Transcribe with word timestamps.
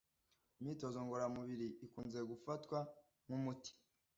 imyitozo 0.59 0.97
ngororamubiri 1.03 1.67
ikunze 1.85 2.19
gufatwa 2.31 2.77
nkumuti 3.25 3.71